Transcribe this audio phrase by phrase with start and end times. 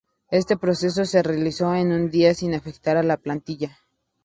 [0.31, 3.77] Este proceso se realizó en su día sin afectar a la plantilla